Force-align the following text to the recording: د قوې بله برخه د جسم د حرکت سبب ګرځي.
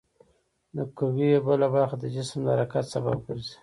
د 0.75 0.77
قوې 0.97 1.29
بله 1.47 1.67
برخه 1.73 1.95
د 1.99 2.05
جسم 2.15 2.39
د 2.43 2.47
حرکت 2.55 2.85
سبب 2.93 3.17
ګرځي. 3.25 3.55